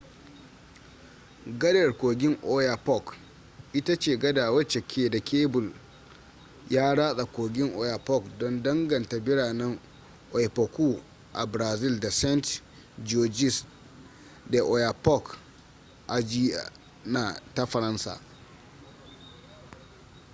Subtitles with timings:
[1.59, 3.07] gadar kogin oyapock
[3.73, 5.73] ita ce gada wacce ke da kebul
[6.69, 9.79] ya ratsa kogin oyapock don danganta biranen
[10.33, 11.03] oiapoque
[11.33, 13.65] a brazil da saint-georges
[14.49, 15.37] de l'oyapock
[16.07, 18.21] a guiana ta faransa